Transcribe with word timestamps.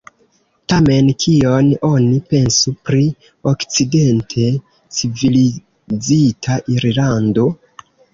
Tamen 0.71 1.09
kion 1.23 1.67
oni 1.89 2.15
pensu 2.33 2.73
pri 2.89 3.01
okcidente 3.51 4.47
civilizita 5.01 6.57
Irlando? 6.77 7.45